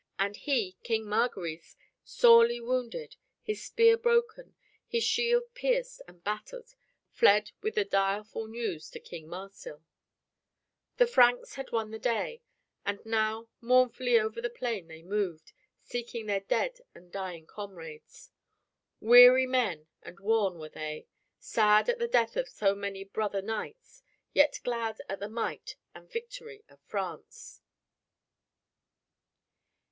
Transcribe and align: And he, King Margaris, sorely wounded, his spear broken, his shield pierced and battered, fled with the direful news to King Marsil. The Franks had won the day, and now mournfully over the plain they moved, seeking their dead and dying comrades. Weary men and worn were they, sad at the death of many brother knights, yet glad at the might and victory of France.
And 0.17 0.35
he, 0.35 0.77
King 0.81 1.03
Margaris, 1.05 1.75
sorely 2.03 2.59
wounded, 2.59 3.17
his 3.43 3.63
spear 3.63 3.99
broken, 3.99 4.55
his 4.87 5.03
shield 5.03 5.53
pierced 5.53 6.01
and 6.07 6.23
battered, 6.23 6.73
fled 7.11 7.51
with 7.61 7.75
the 7.75 7.85
direful 7.85 8.47
news 8.47 8.89
to 8.89 8.99
King 8.99 9.27
Marsil. 9.27 9.83
The 10.97 11.05
Franks 11.05 11.53
had 11.53 11.71
won 11.71 11.91
the 11.91 11.99
day, 11.99 12.41
and 12.83 13.05
now 13.05 13.49
mournfully 13.61 14.19
over 14.19 14.41
the 14.41 14.49
plain 14.49 14.87
they 14.87 15.03
moved, 15.03 15.53
seeking 15.83 16.25
their 16.25 16.39
dead 16.39 16.79
and 16.95 17.11
dying 17.11 17.45
comrades. 17.45 18.31
Weary 18.99 19.45
men 19.45 19.85
and 20.01 20.19
worn 20.19 20.57
were 20.57 20.69
they, 20.69 21.05
sad 21.37 21.89
at 21.89 21.99
the 21.99 22.07
death 22.07 22.35
of 22.35 22.49
many 22.75 23.03
brother 23.03 23.43
knights, 23.43 24.01
yet 24.33 24.59
glad 24.63 24.99
at 25.07 25.19
the 25.19 25.29
might 25.29 25.75
and 25.93 26.09
victory 26.11 26.63
of 26.69 26.79
France. 26.87 27.61